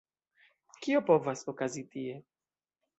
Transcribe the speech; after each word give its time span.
Kio 0.87 1.03
povas 1.11 1.47
okazi 1.55 1.87
tie? 1.95 2.21